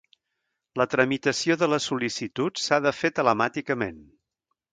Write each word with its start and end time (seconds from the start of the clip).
La 0.81 0.87
tramitació 0.93 1.57
de 1.63 1.69
les 1.73 1.85
sol·licituds 1.91 2.65
s'ha 2.69 2.81
de 2.87 2.95
fer 3.01 3.13
telemàticament. 3.21 4.03